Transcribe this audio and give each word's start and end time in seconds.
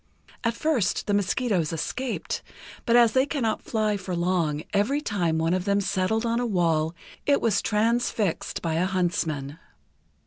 At 0.43 0.55
first 0.55 1.05
the 1.05 1.13
mosquitoes 1.13 1.71
escaped, 1.71 2.41
but, 2.87 2.95
as 2.95 3.11
they 3.11 3.27
cannot 3.27 3.61
fly 3.61 3.97
for 3.97 4.15
long, 4.15 4.63
every 4.73 4.99
time 4.99 5.37
one 5.37 5.53
of 5.53 5.65
them 5.65 5.79
settled 5.79 6.25
on 6.25 6.39
the 6.39 6.45
wall, 6.47 6.95
it 7.27 7.39
was 7.39 7.61
transfixed 7.61 8.63
by 8.63 8.73
a 8.73 8.87
huntsman. 8.87 9.59